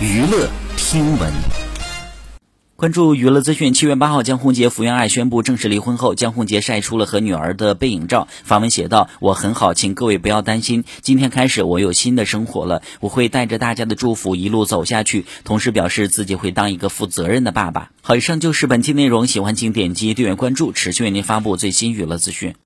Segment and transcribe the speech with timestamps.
[0.00, 1.32] 娱乐听闻。
[2.74, 8.26] 关注娱乐资讯七月八号江宏杰福原爱宣布正式离婚后江宏杰晒出了和女儿的背影照。
[8.42, 17.92] 发文写道我很好请各位不要担心今天开始我有新的生活了我会带着大家的祝福一路走下去同时表示自己会当一个负责任的爸爸。
[18.02, 22.56] 好以上就是本期内容喜欢请点击订阅关注持续为您发布最新娱乐资讯。